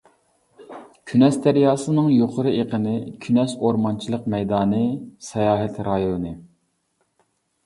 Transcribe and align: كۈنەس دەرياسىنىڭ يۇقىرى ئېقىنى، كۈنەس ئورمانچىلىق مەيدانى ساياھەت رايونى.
كۈنەس 1.11 1.35
دەرياسىنىڭ 1.43 2.07
يۇقىرى 2.13 2.53
ئېقىنى، 2.61 2.93
كۈنەس 3.27 3.53
ئورمانچىلىق 3.59 4.27
مەيدانى 4.37 4.83
ساياھەت 5.29 5.79
رايونى. 5.91 6.35